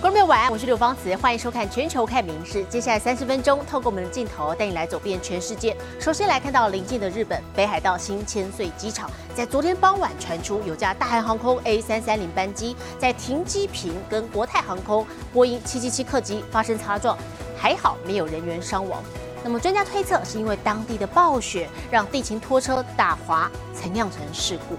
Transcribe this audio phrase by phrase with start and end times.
[0.00, 2.64] 观众朋友晚安，我是刘芳慈，欢迎收看《全球看名事》。
[2.68, 5.76] 接下来三十分钟，透过我们的镜头带你来走遍全世界。
[6.00, 17.18] 首先来看到邻近的日本北海道新千岁机场，在昨天傍晚传出有架大韩航空 A 三三零班机在停机坪跟国泰航空波音七七七客机发生擦撞，
[17.54, 19.02] 还好没有人员伤亡。
[19.44, 24.76] 那么专家推测是因为当地的暴雪让地勤拖车打滑，才酿成事故。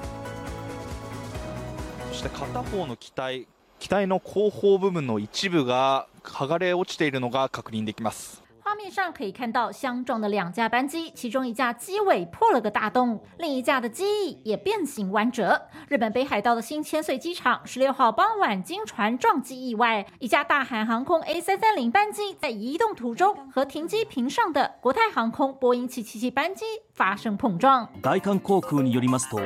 [2.11, 3.47] そして片方の機体
[3.86, 8.45] 機体の後方部分の一部が剥がれ落ちているのが確認できます。
[8.77, 15.61] 面上可以看到相撞的两架班机，其中一架机尾破了个大洞，另一架的机翼也变形弯折。
[15.89, 27.87] 日本北海道的新千岁机场十六号傍晚经传撞击意外，一架大韩航空 A 三三零班机在移动途中和停机坪上的国泰航空波音七七七班机发生碰撞。
[28.01, 29.37] 大韓航空によりますと、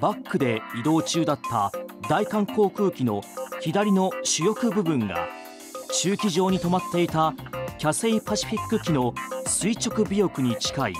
[0.00, 1.72] バックで移動中だった
[2.08, 3.20] 大韓航空機の
[3.60, 5.26] 左の主翼部分が
[5.92, 7.34] 駐機場に止まっていた
[7.77, 9.13] キャセイパシフィック機の
[9.45, 10.93] 垂直尾翼に近い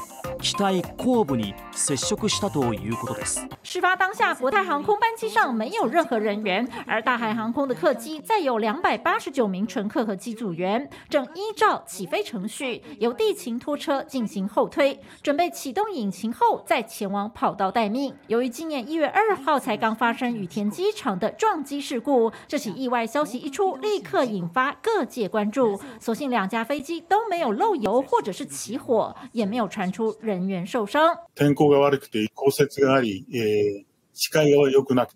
[0.44, 3.46] 機体後部に接触したということです。
[3.62, 18.14] 事发当下，国泰航空班机上没有任何人员，而大韩航空的客机载有两百八十九名乘客和机组员，正依照起飞程序由地勤拖车进行后推，准备启动引擎后再前往跑道待命。
[18.28, 25.80] 由于今年一月二号才刚发生羽田机场的撞击事故，这起意外消息一出，立刻引发各界关注。
[26.00, 31.19] 所幸两架飞機都没有漏油或者是起火，也没有传出人 员受伤。
[31.36, 35.11] 天候が悪くて降雪があり、えー、視界が良くなく、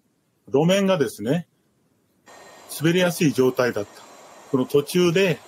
[0.47, 1.47] 路面がですね、
[2.79, 4.01] 滑りやすい状態だった。
[4.51, 5.39] この途中で、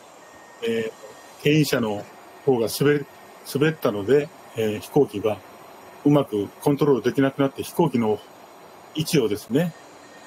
[0.64, 2.04] えー、牽引車の
[2.46, 3.06] 方が滑
[3.54, 5.38] 滑ったので、えー、飛行機が
[6.06, 8.20] うまくコントロールできなくなって飛行機の
[8.96, 9.74] 位置をですね、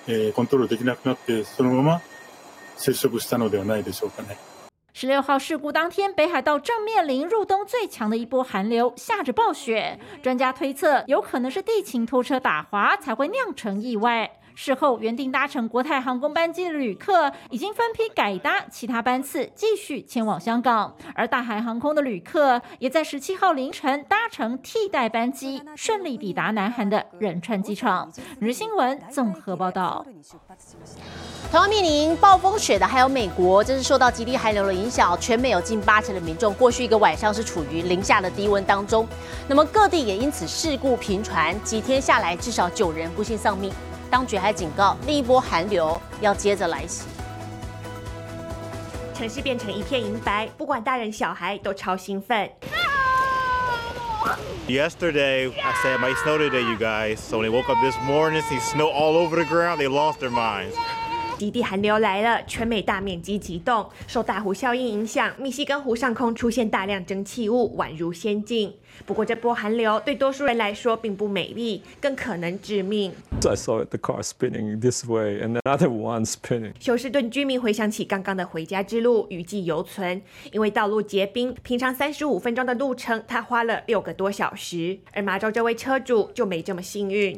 [0.06, 2.02] えー、コントロールできなくなってそのまま
[2.76, 4.36] 接触したのではないでしょうかね。
[4.96, 9.98] 十六号事故当天，北海道正面临入冬最强的一波寒流，下着暴雪。
[10.22, 14.38] 专家推测，有可能是地勤拖车打滑，才会酿成意外。
[14.54, 20.94] 事后，原定搭乘国泰航空班机的旅客已经分批改搭其他班次，继续前往香港。
[21.14, 28.10] 而大韩航空的旅客也在十七号凌晨搭乘替代班机，顺利抵达南韩的仁川机场。
[28.40, 30.06] 日新闻综合报道。
[31.50, 39.06] 同样面临暴风雪的还有美国，这是受到极地寒流的影响，全美有近八成的民众过去一个晚上是处于零下的低温当中。
[39.48, 43.72] 那么各地也因此事故频传，几天下来至少九人不幸丧命。
[44.14, 47.02] 当局还警告，另一波寒流要接着来袭。
[49.12, 52.48] 城市变成一片银白，不管大人小孩都超兴奋。
[54.68, 57.16] Yesterday, I said my snow today, you guys.
[57.16, 59.78] So when they woke up this morning, see snow all over the ground.
[59.78, 60.76] They lost their minds.
[61.38, 68.72] 极地寒流来了，全美大面积急冻，受大湖效应影响，密西根湖上空出现大量蒸汽雾，宛如仙境。
[69.04, 73.12] 不过这波寒流对多数人来说并不美丽，更可能致命。
[73.44, 76.72] I saw the car spinning this way and another one spinning。
[76.78, 80.22] 休斯顿居民回想起刚刚的回家之路，余悸犹存。
[80.52, 84.98] 因为道路结冰，平常三十五分钟的路程，他花了六个多小时。
[85.12, 87.36] 而麻州这位车主就没这么幸运。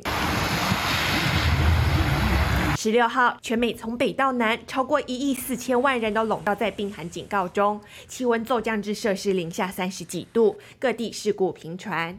[2.87, 12.17] 十六号，全美从北到南，超过一亿四千万人都笼罩在冰寒警告中，气温骤降至摄氏零下三十几度，各地事故频传。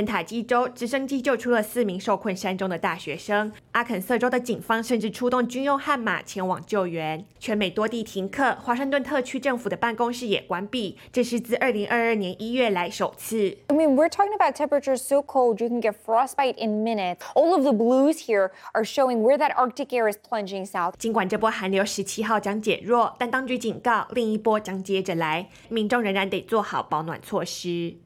[0.00, 3.52] 肯塔基州直升机救出了四名受困山中的大学生。
[3.72, 7.22] 阿肯色州的警方甚至出动军用悍马前往救援。
[7.38, 13.58] 全美多地停课，华盛顿特区政府的办公室也关闭，这是自二零二二年一月来首次。
[13.66, 17.18] I mean, we're talking about temperatures so cold you can get frostbite in minutes.
[17.34, 20.94] All of the blues here are showing where that Arctic air is plunging south.
[20.96, 27.96] 尽管这波寒流十七号将减弱，但当局警告另一波将接着来，民众仍然得做好保暖措施。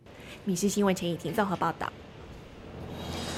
[0.44, 1.90] 米氏新闻陈以婷综合报道。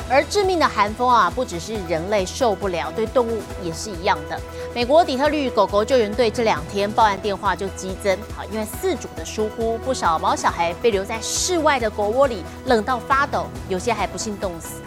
[0.09, 4.41] 而致命的寒风啊，不只是人类受不了，对动物也是一样的。
[4.73, 14.81] 美国底特律狗狗救援队这两天报案电话就激增，好，因为饲主的疏忽，不少毛小孩被留在室外的狗窝里，冷到发抖，有些还不幸冻死。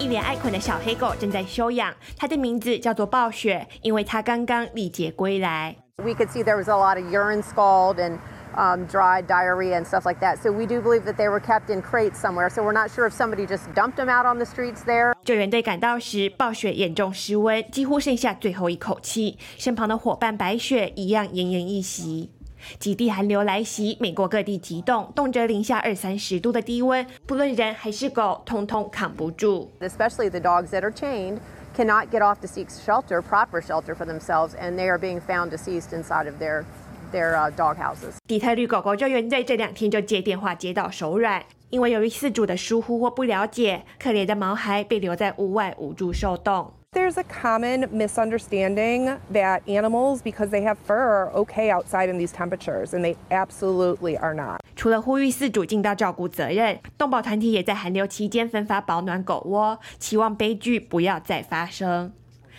[0.00, 5.76] 一脸爱困的小黑狗正在休养，它的名字叫做暴雪，因为它刚刚历劫归来。
[5.98, 8.18] We could see there was a lot of urine scald and.
[8.55, 10.39] um, dry diarrhea and stuff like that.
[10.41, 12.49] So we do believe that they were kept in crates somewhere.
[12.49, 15.13] So we're not sure if somebody just dumped them out on the streets there.
[15.23, 19.37] 救援队赶到时，暴雪严重失温，几乎剩下最后一口气。
[19.57, 22.31] 身旁的伙伴白雪一样奄奄一息。
[22.79, 29.71] 极地寒流来袭，美国各地急冻，动辄零下二三十度的低温，不论人还是狗，通通扛不住。
[29.79, 31.37] Especially the dogs that are chained
[31.77, 35.51] cannot get off to seek shelter, proper shelter for themselves, and they are being found
[35.51, 36.65] deceased inside of their
[37.12, 38.14] their uh, dog houses.
[38.26, 46.72] 底特律狗狗救援队这两天就接电话接到手软，因为由于饲主的疏忽或不了解，可怜的毛孩被留在屋外无助受冻。
[46.94, 52.88] There's a common misunderstanding that animals, because they have fur, are okay outside in these temperatures,
[52.88, 54.60] and they absolutely are not.
[54.76, 62.12] 除了呼吁饲主尽到照顾责任，动保团体也在寒流期间分发保暖狗窝，期望悲剧不要再发生。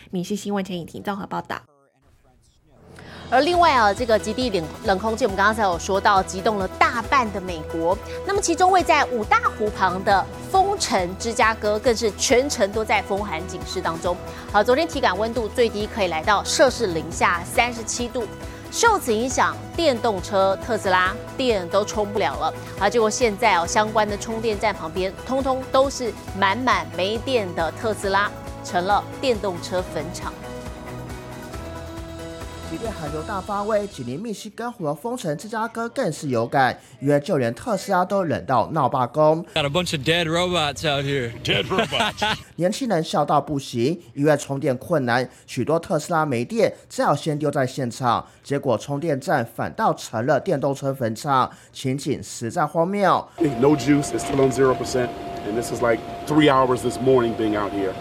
[0.10, 1.62] 民事新闻陈颖婷综合报道。
[3.34, 7.98] 而另外啊，这个极地冷冷空气，我们刚刚才有说到，激动了大半的美国。
[8.28, 14.16] 那么其中位在五大湖旁的风城芝加哥，更是全程都在风寒警示当中。
[14.52, 18.24] 好，昨天体感温度最低可以来到摄氏零下三十七度，
[18.70, 22.54] 受此影响，电动车特斯拉电都充不了了。
[22.80, 28.30] 啊，结果现在哦，相关的充电站旁边，通通都是满满没电的特斯拉，
[28.64, 30.32] 成了电动车坟场。
[32.74, 39.46] 即便寒流大发威，紧邻密西根湖的封城芝加哥更是有感，因为就连特斯拉都冷到闹罢工。
[39.54, 41.32] Got a bunch of dead robots out here.
[41.44, 42.36] Dead robots.
[42.56, 53.24] 年轻人笑到不行，因为充电困难，许多特斯拉没电，只好先丢在现场，结果充电站反倒成了电动车坟场，情景实在荒谬。
[53.60, 55.10] No juice, it's still on zero percent,
[55.48, 57.94] and this is like three hours this morning being out here.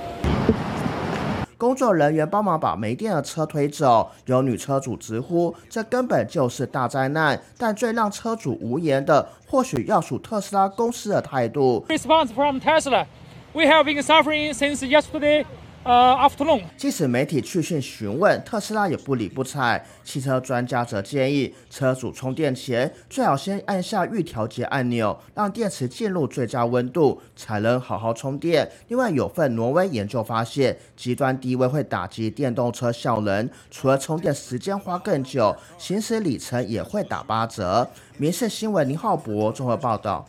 [1.62, 7.40] 工作人员帮忙把没电的车推走，有女车主直呼这根本就是大灾难。
[7.56, 11.86] 但最让车主无言的，或许要数特斯拉公司的态度。
[11.88, 13.06] Response from Tesla.
[13.52, 15.44] We have been suffering since yesterday
[15.84, 16.62] uh, afternoon.
[16.76, 19.84] 即使媒体去信询问，特斯拉也不理不睬。
[20.04, 28.70] 汽车专家则建议，车主充电前最好先按下预调节按钮，让电池进入最佳温度，才能好好充电。
[28.88, 37.88] 另外，有份挪威研究发现，极端低温会打击电动车效能，除了充电时间花更久，行驶里程也会打八折。
[38.18, 40.26] 民事新闻林浩博综合报道。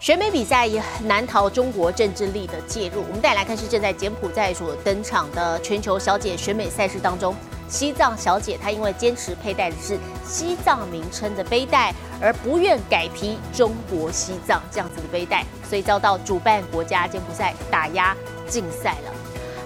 [0.00, 3.02] 选美比赛也很难逃中国政治力的介入。
[3.08, 7.34] 我们带来看是正在柬埔寨所登场的全球小姐选美赛事当中，
[7.68, 18.16] 西藏小姐她因为坚持佩戴的是西藏名称的背带，而不愿改披中国西藏这样子的背带，所以遭到主办国家柬埔寨打压
[18.46, 19.12] 禁赛了。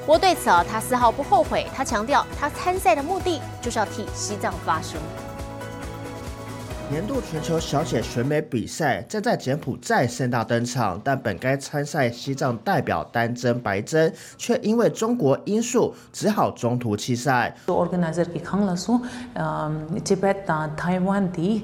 [0.00, 1.66] 不过对此啊，她丝毫不后悔。
[1.76, 4.98] 她强调，她参赛的目的就是要替西藏发声。
[6.92, 17.56] 年度全球小姐选美比赛正在柬埔寨盛大登场，但本该参赛西藏代表丹增白珍却因为中国因素只好中途弃赛。
[17.66, 19.00] organizer khanglasu
[20.04, 20.44] Tibet
[20.76, 21.62] Taiwan di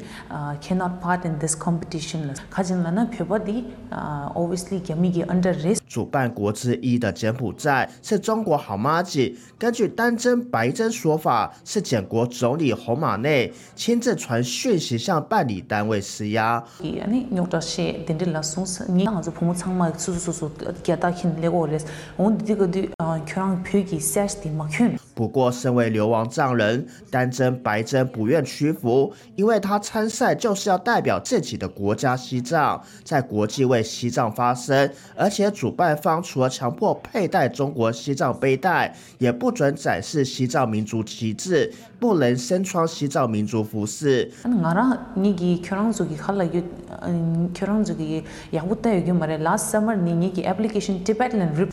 [0.63, 2.33] cannot part in this competition
[3.45, 3.65] di
[4.35, 9.39] obviously gi under 主办国之一的柬埔寨是中国好妈吉。
[9.59, 16.63] 根据丹增白珍说法，是柬国总理洪马内亲自传讯息向办理单位施压。
[25.15, 34.89] 不过，身为流亡藏人，丹增、白增不愿屈服，因为他参赛就是要代表自己的国家西藏，在国际为西藏发声。
[35.17, 44.31] 而且，主办方除了强迫佩戴中国西藏背带，也不准展示西藏民族旗帜，不能身穿西藏民族服饰。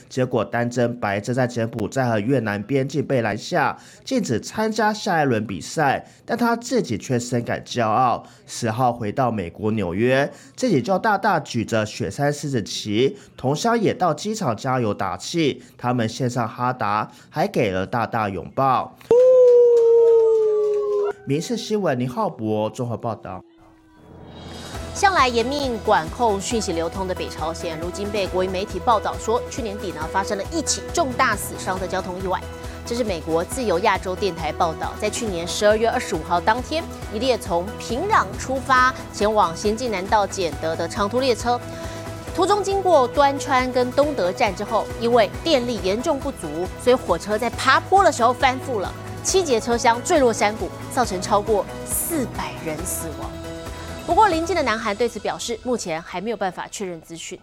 [0.09, 6.05] 结果，丹增白珍在柬埔寨和越南边境被拦下，禁止参加下一轮比赛。
[6.25, 8.25] 但他自己却深感骄傲。
[8.47, 15.63] 十号回到美国纽约，自己就大大举着雪山狮子旗，同乡也到机场加油打气。
[15.77, 18.95] 他们献上哈达，还给了大大拥抱。
[21.27, 23.43] 民事新闻林浩博综合报道。
[24.93, 32.39] 向来严命管控讯息流通的北朝鲜，如今被国营媒体报道说，去年底呢发生了一起重大死伤的交通意外。
[32.85, 41.59] 这是美国自由亚洲电台报道，在去年十二月二十五号当天，一列从平壤出发前往先进南道简德的长途列车，
[42.35, 48.93] 途中经过端川跟东德站之后，因为电力严重不足，所以火车在爬坡的时候翻覆了，
[49.24, 53.30] 七节车厢坠落山谷，造成超过四百人死亡。
[54.06, 57.38] 不过，邻近的南韩对此表示，目前还没有办法确认资讯。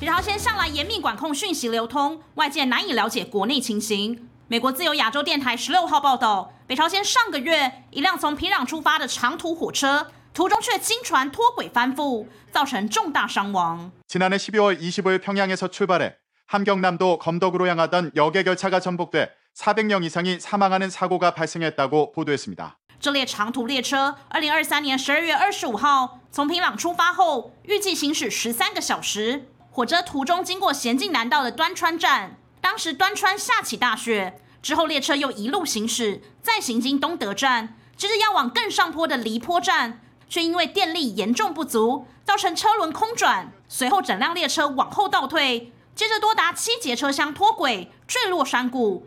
[0.00, 4.28] 北朝鲜向来严密管控讯息流通，外界难以了解国内情形。
[4.46, 13.90] 美国自由亚洲电台十六号报道，北朝鲜上个月一辆从平壤出发的长途火车，途中却经船脱轨翻覆，造成重大伤亡。
[14.06, 16.14] 지난해 12월 25일 평양에서 출발해
[16.46, 22.78] 함경남도 검덕으로 향하던 여객 열차가 전복돼 400명 이상이 사망하는 사고가 발생했다고 보도했습니다.
[23.00, 29.48] 这列长途列车，二零二三年十二月二十五号从平壤出发后，预计行驶十三个小时。
[29.70, 49.06] 火车途中经过咸镜南道的端川站，当时端川下起大雪，之后列车又一路行驶，再行经东德站，接着要往更上坡的梨坡站，却因为电力严重不足，造成车轮空转，随后整辆列车往后倒退，接着多达七节车厢脱轨坠落山谷。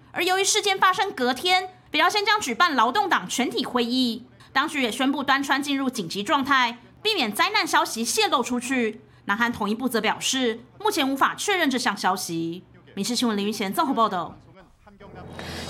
[0.13, 9.01] 而由于事件发生隔天，北朝鲜将举办劳动党全体会议，当局也宣布端川进入紧急状态，避免灾难消息泄露出去。
[9.25, 12.63] 南韩统一部则表示，目前无法确认这项消息。
[12.93, 14.37] 民事新闻林云贤综合报道。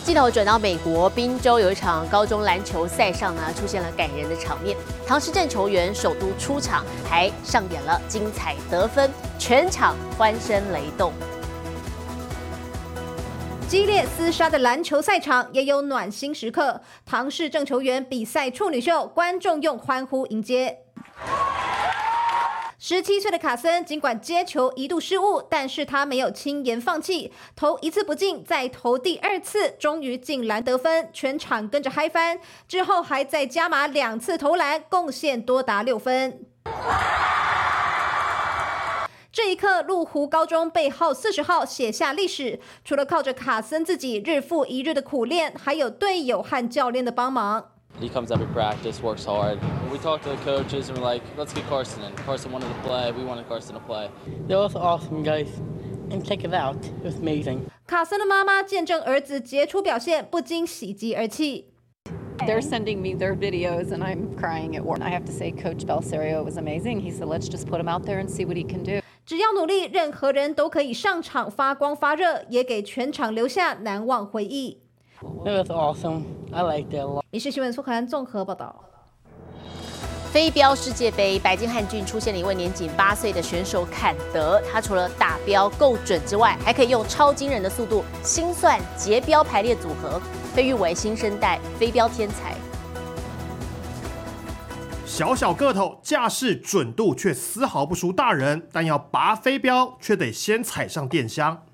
[0.03, 4.75] 镜头转到美国宾州，有一场高中篮球赛上呢，出现了感人的场面。
[5.05, 11.13] 唐诗镇球员首度出场，还上演了精彩得分，全场欢声雷动。
[13.71, 20.79] 激烈厮杀的篮球赛场也有暖心时刻，唐氏正球员比赛处女秀，观众用欢呼迎接。
[22.77, 32.41] 十七岁的卡森尽管接球一度失误，但是他没有轻言放弃，投一次不进，再投第二次，终于进篮得分，全场跟着嗨翻。
[32.67, 36.41] 之后还再加码两次投篮，贡献多达六分。
[39.32, 42.58] 这一刻，路湖高中背号四十号写下历史。
[42.84, 47.72] 除了靠着卡森自己日复一日的苦练，还有队友和教练的帮忙。
[48.00, 49.58] He comes every practice, works hard.
[49.90, 52.14] We talked to the coaches and we're like, let's get Carson in.
[52.26, 53.12] Carson wanted to play.
[53.12, 54.10] We wanted Carson to play.
[54.46, 55.48] They're also awesome guys.
[56.10, 56.76] And check it out.
[57.02, 57.62] It was amazing.
[57.86, 61.72] 卡森的妈妈见证儿子杰出表现，不禁喜极而泣。
[62.38, 65.00] They're sending me their videos and I'm crying at work.
[65.00, 67.00] I have to say, Coach Belserio was amazing.
[67.00, 68.99] He said, let's just put him out there and see what he can do.
[69.25, 74.81] 只要努力，任何人都可以上场发光发热，也给全场留下难忘回忆。
[75.45, 76.23] It was awesome.
[76.51, 77.23] I liked it a lot.
[77.29, 78.83] 民事新闻苏可兰综合报道。
[80.31, 84.61] 飞镖世界杯，白金汉郡出现了一位年仅八岁的选手坎德。
[84.71, 90.21] 他除了打标够准之外，还可以用超惊人的速度心算结标排列组合，
[90.55, 92.55] 被誉为新生代飞镖天才。
[95.13, 101.65] 小小个头，架势准度却丝毫不输大人，但要拔飞镖却得先踩上电箱。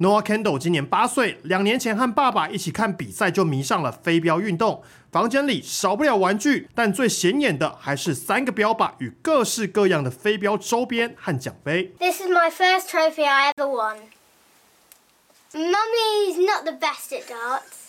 [0.00, 4.82] Noah Kendall 今年八岁，两年前和爸爸一起看比赛，就迷上了飞镖运动。
[5.12, 11.94] 房间里少不了玩具，但最显眼的还是三个标靶与各式各样的飞镖周边和奖杯。
[12.00, 13.98] This is my first trophy I ever won.
[15.52, 17.85] Mummy's not the best at darts,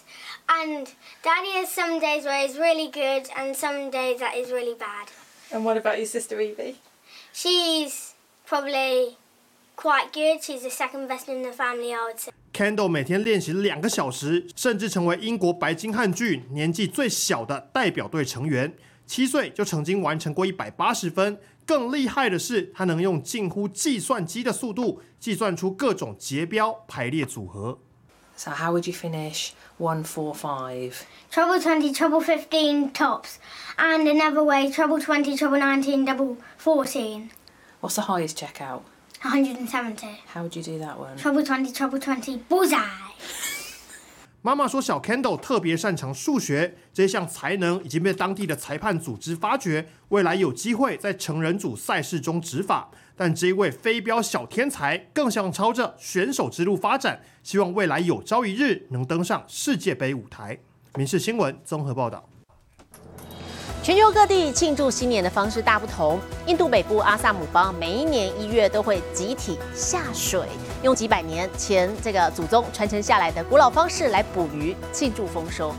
[0.50, 0.88] and
[1.24, 5.08] Daddy has some days where he's really good and some days that is really bad.
[5.52, 6.76] And what about your sister Evie?
[7.34, 8.14] She's
[8.46, 9.18] probably
[9.76, 10.44] quite good.
[10.44, 12.32] She's the second best in the family, I would say.
[12.54, 18.74] Kendall 每天练习两个小时，甚至成为英国白金汉剧年纪最小的代表队成员。
[19.06, 21.40] 七岁就曾经完成过一百八十分。
[21.66, 27.78] 更厉害的是，他能用近乎计算机的速度计算出各种节标排列组合。
[28.38, 31.08] So how would you finish one, four, five?
[31.32, 33.40] Treble 20, treble 15 tops,
[33.80, 37.32] and another way treble 20, treble 19, double 14.
[37.82, 38.84] What's the highest checkout?
[39.24, 40.22] 170.
[40.28, 41.18] How would you do that one?
[41.18, 42.78] Treble 20, treble 20, bullseye.
[44.48, 52.90] 妈妈说，小 Kendall 特别擅长数学，这项才能已经被当地的裁判组织发掘，未来有机会在成人组赛事中执法。
[53.18, 60.58] 但这一位飞镖小天才更想朝着选手之路发展，希望未来有朝一日能登上世界杯舞台。
[60.96, 62.24] 民事新闻综合报道。
[63.84, 66.22] 全球各地庆祝新年的方式大不同。
[66.46, 70.48] 印度北部阿萨姆邦每一年一月都会集体下水，
[70.84, 75.74] 用几百年前这个祖宗传承下来的古老方式来捕鱼，庆祝丰收。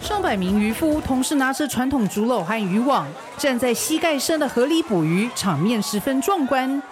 [0.00, 3.06] 上百名渔夫同时拿着传统竹篓和渔网，
[3.38, 6.82] 站在膝盖深的河里捕鱼，场面十分壮观。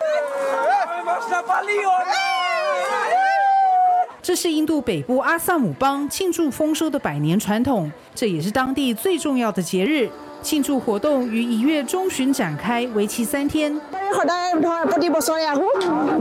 [4.23, 10.09] 这是印度北部阿萨姆邦庆祝丰收的百年传统，这也是当地最重要的节日。
[10.42, 13.80] 庆祝活动于一月中旬展开，为期三天。
[14.18, 15.72] সদায় ধৰ প্ৰতি বছৰে আহোঁ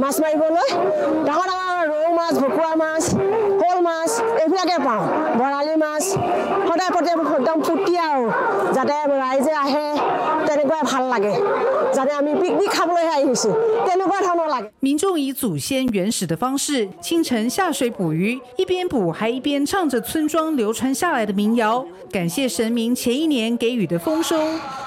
[0.02, 0.68] মাছ মাৰিবলৈ
[1.26, 3.04] ডাঙৰ ডাঙৰ ৰৌ মাছ ভকুৱা মাছ
[3.60, 4.10] শ'ল মাছ
[4.42, 5.04] এইবিলাকে পাওঁ
[5.38, 6.04] বৰালি মাছ
[6.68, 8.24] সদায় প্ৰতি একদম ফূৰ্তি আৰু
[8.76, 9.88] যাতে ৰাইজে আহে
[10.50, 11.34] তেনেকুৱাই ভাল লাগে
[11.96, 13.52] যাতে আমি পিকনিক খাবলৈহে আহিছোঁ
[13.86, 24.36] তেনেকুৱা ধৰণৰ লাগে 民众以祖先原始的方式清晨下水捕鱼，一边捕还一边唱着村庄流传下来的民谣，感谢神明前一年给予的丰收。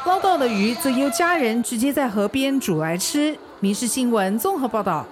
[0.05, 3.36] 捞到的鱼则由家人直接在河边煮来吃。
[3.60, 5.05] 民事新闻综合报道。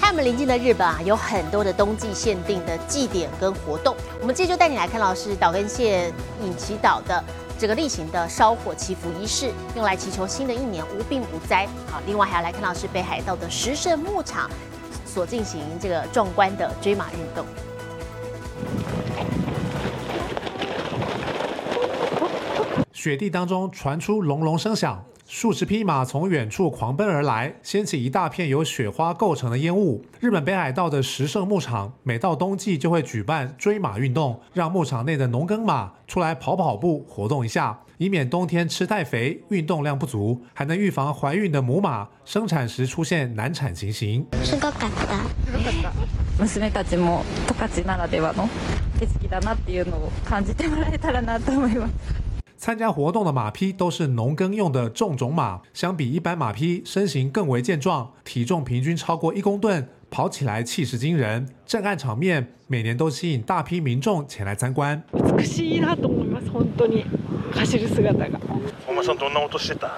[0.00, 3.96] 和我们邻近的日本啊，有很多的冬季限定的祭典跟活动。
[4.20, 6.12] 我们接着就带你来看到是岛根县
[6.44, 7.22] 隐岐岛的
[7.59, 11.67] 这个例行的烧火祈福仪式，用来祈求新的一年无病无灾。
[11.91, 14.49] 好，另外还要来看到是北海道的石胜牧场
[15.05, 17.45] 所进行这个壮观的追马运动。
[22.93, 30.04] 雪地当中传出隆隆声响，数十匹马从远处狂奔而来，掀起一大片由雪花构成的烟雾。
[30.20, 44.26] 日本北海道的石胜牧场每到冬季就会举办追马运动，让牧场内的农耕马出来跑跑步活動一下，以免冬天吃太肥、运动量不足，还能预防怀孕的母马生产时出现难产情形。
[44.42, 45.18] すごかった。
[46.38, 48.48] 娘たちも十勝ならではの
[49.00, 51.92] 景色だなっていうのを感じてもらえたらなと思います。
[52.58, 61.46] 参加活动的马匹都是农耕用的重种马，相比一般马匹，身形更为健壮，体重平均超过一公吨，跑起来气势惊人。
[61.66, 65.02] 震撼场面每年都吸引大批民众前来参观。
[65.12, 67.04] 美しいなと思います本当に
[67.52, 68.40] 走る姿が
[68.88, 69.90] お前さんどんな音してた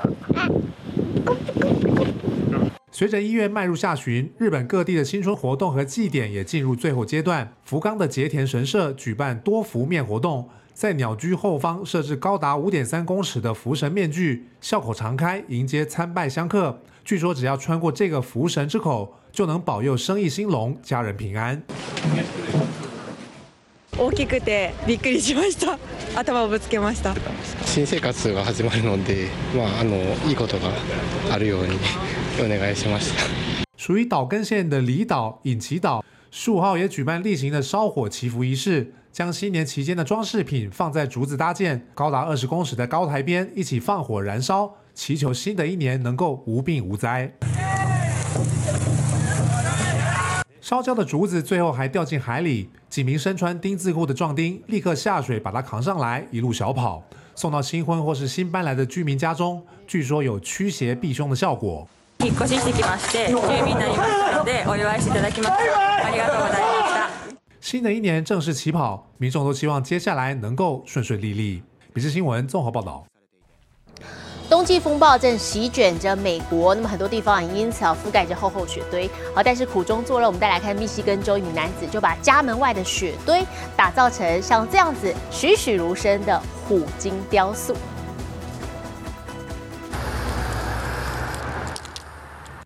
[2.90, 7.52] 随着一月迈入下旬，日本各地的新春活动和祭典也进入最后阶段。
[7.62, 10.48] 福冈的结田神社举办多福面活动，
[10.80, 16.80] 在鸟居后方设置高达五点三公尺的福神面具，笑口常开迎接参拜香客。
[17.04, 21.62] 据说只要穿过这个福神之口，就能保佑生意兴隆、家人平安。
[23.98, 25.78] 大きくてびっくりしました。
[26.14, 27.14] 頭をぶつけました。
[27.64, 29.96] 新生活が始まるので、まあ、あの
[30.28, 30.70] いいことが
[31.32, 31.78] あるように
[32.38, 33.24] お願いしました。
[33.78, 47.32] 属于岛根县的离岛隐岐岛，十五号也举办例行的烧火祈福仪式， 将新年期间的装饰品放在竹子搭建、高达二十公尺的高台边，一起放火燃烧，祈求新的一年能够无病无灾。
[50.60, 57.02] 烧焦的竹子最后还掉进海里，几名身穿丁字裤的壮丁立刻下水把它扛上来，一路小跑，
[57.34, 61.86] 送到新婚或是新搬来的居民家中，据说有驱邪避凶的效果。
[62.18, 66.06] 引っ越ししてきまして、住民になりましたので、お祝いしていただきました。
[66.06, 66.69] ありがとうございました。
[67.61, 71.61] 新的一年正式起跑，民众都希望接下来能够顺顺利利。
[71.93, 73.05] 笔试新闻综合报道。
[74.49, 79.07] 冬季风暴正席卷着美国，那么很多地方也因此啊覆盖着厚厚雪堆。
[79.35, 83.45] 好，但是苦中作乐，我们再来看密西根州一名男子就把家门外的雪堆
[83.77, 87.75] 打造成像这样子栩栩如生的虎鲸雕塑。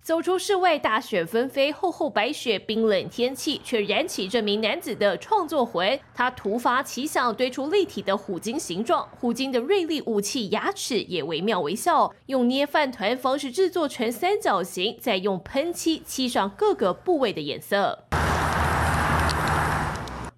[0.05, 5.99] 走出室外，大雪纷飞，厚厚白雪，冰冷天气，却燃起这名男子的创作魂。
[6.13, 18.03] 他突发奇想，堆出立体的虎鲸形状，虎鲸的锐利武器牙齿也惟妙惟肖，用捏饭团方式制作成三角形，再用喷漆漆上各个部位的颜色。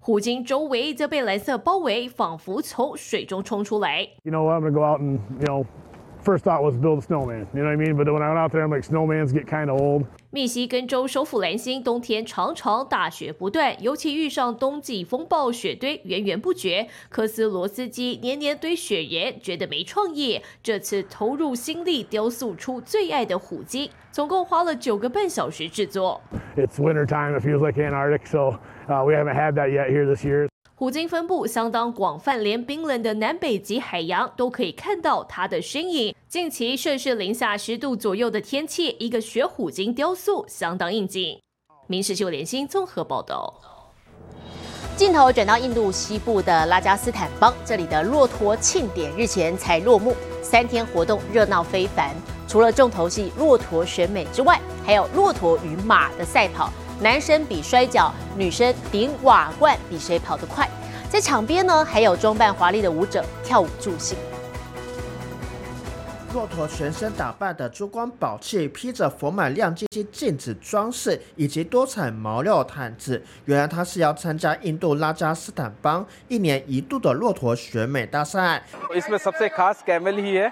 [0.00, 4.08] 虎鲸周围则被蓝色包围，仿佛从水中冲出来。
[4.22, 5.66] you know i'mma go out and, you know,
[6.28, 7.46] first thought was build a snowman.
[7.54, 7.96] You know what I mean?
[7.96, 10.04] But when I went out there, I'm like, snowmans get kind of old.
[10.30, 16.86] 密西根州首府兰辛冬天常常大雪不断，尤其遇上冬季风暴，雪堆源源不绝。
[17.08, 26.20] 科斯罗斯基年年堆雪人，觉得没创意，这次投入心力雕塑出最爱的虎鲸，总共花了九个半小时制作。
[26.56, 27.38] It's winter time.
[27.38, 30.48] It feels like Antarctic, so uh, we haven't had that yet here this year.
[30.78, 36.14] 虎鲸分布相当广泛，连冰冷的南北极海洋都可以看到它的身影。
[36.28, 41.36] 近期摄氏零下十度左右的天气，一个雪虎鲸雕塑相当应景。
[41.88, 43.52] 民事秀联新综合报道。
[44.96, 52.14] 镜头转到印度西部的拉加斯坦邦，这里的骆驼庆典日前才落幕，三天活动热闹非凡。
[52.46, 60.69] 除了重头戏骆驼选美之外，还有骆驼与马的赛跑，男生比摔跤，女生顶瓦罐，比谁跑得快。
[61.09, 64.17] 在场边呢，还有装扮华丽的舞者跳舞助兴。
[66.33, 73.21] 骆驼全身打扮的珠光宝气，披着缝满亮晶晶镜子装饰以及多彩毛料毯子。
[73.45, 78.63] 原来他是要参加印度拉加斯坦邦一年一度的骆驼选美大赛。
[78.95, 80.51] इसमें सबसे खास कैमल ही है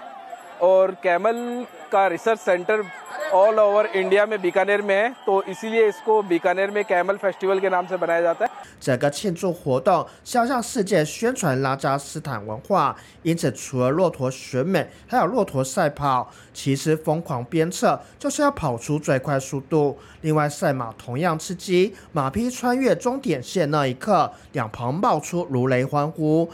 [0.60, 2.84] और कैमल का research centre
[3.32, 7.68] all over India में बीकानेर में है तो इसीलिए इसको बीकानेर में कैमल फेस्टिवल के
[7.70, 8.50] नाम से बनाया जाता है
[8.82, 16.28] 整个庆祝活动是要向世界宣传拉加斯坦文化，因此除了骆驼选美，还有骆驼赛跑。
[16.52, 19.96] 其实疯狂鞭策就是要跑出最快速度。
[20.22, 26.50] 另外，赛马同样刺激，马匹穿越终点线那一刻，两旁冒出如雷欢呼。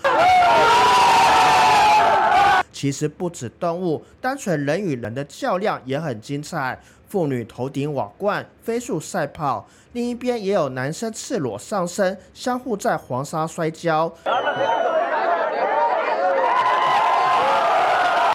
[2.73, 6.79] 其实不止动物，单纯人与人的较量也很精彩。
[7.09, 14.13] 妇女头顶瓦罐飞速赛跑，另一边也有男生赤裸上身，相互在黄沙摔跤。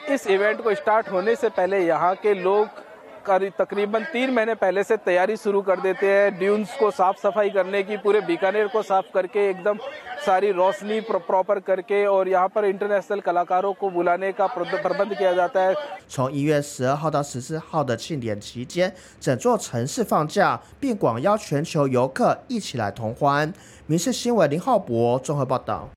[0.09, 2.86] इस इवेंट को स्टार्ट होने से पहले यहाँ के लोग करी-
[3.27, 7.81] तकरीबन तीन महीने पहले से तैयारी शुरू कर देते हैं ड्यून्स को साफ सफाई करने
[7.83, 9.77] की पूरे बीकानेर को साफ करके एकदम
[10.25, 15.15] सारी रोशनी प्र- प्रॉपर करके और यहाँ पर इंटरनेशनल कलाकारों को बुलाने का प्रद- प्रबंध
[15.17, 15.75] किया जाता है
[16.09, 23.53] 从一月十二号到十四号的庆典期间，整座城市放假，并广邀全球游客一起来同欢。
[23.85, 25.89] 民事新闻林浩博综合报道。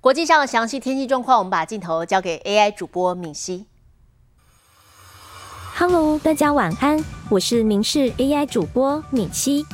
[0.00, 3.66] 国际上的详细天气状况，我们把镜头交给 AI 主播敏熙。
[5.77, 9.65] Hello，大家晚安，我是明视 AI 主播敏熙。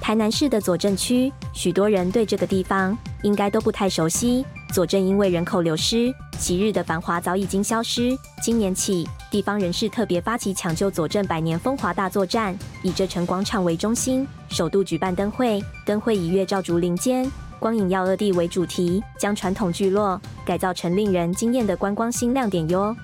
[0.00, 4.42] 台南市的左镇区，许多人对这个地方应该都不太熟悉。
[4.72, 8.16] 左镇因为人口流失，昔日的繁华早已经消失。
[8.42, 15.62] 今年起，地方人士特别发起抢救左镇百年风华大作战，以这城广场为中心，首度举办灯会。
[15.84, 22.96] 灯会以月照竹林间，光影耀恶地为主题，将传统聚落改造成令人惊艳的观光新亮点哟。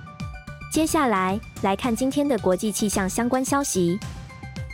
[0.70, 3.98] 接下来来看今天的国际气象相关消息。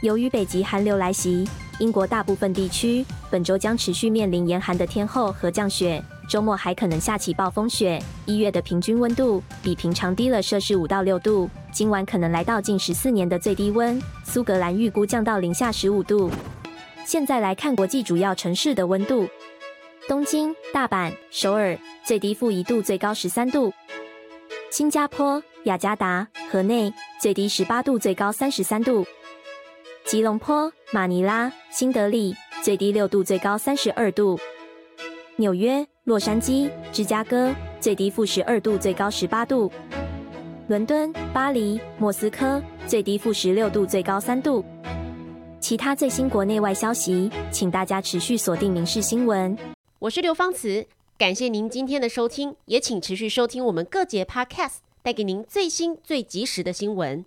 [0.03, 1.47] 由于北极寒流来袭，
[1.79, 8.03] 英国大部分地区本周将持续面临严寒的天候和降雪，周末还可能下起暴风雪。
[8.25, 14.01] 一月的平均温度比平常低了摄氏五到六度，今晚可能来到近十四年的最低温。
[14.25, 16.31] 苏格兰预估降到零下十五度。
[17.05, 19.29] 现在来看国际主要城市的温度：
[20.09, 21.77] 东京、大阪、首尔
[22.07, 23.71] 最低负一度，最高十三度；
[24.71, 29.05] 新加坡、雅加达、河内最低十八度，最高三十三度；
[30.05, 34.39] 吉隆坡、马尼拉、新德里最低六度，最高三十二度；
[35.35, 39.69] 纽约、洛杉矶、芝加哥最低负十二度，最高十八度；
[40.69, 44.65] 伦敦、巴黎、莫斯科最低负十六度，最高三度。
[45.59, 49.57] 其他最新国内外消息，请大家持续锁定《民事新闻》。
[49.99, 50.87] 我是刘芳慈，
[51.21, 57.27] 感谢您今天的收听，也请持续收听我们各节 Podcast，带给您最新最及时的新闻。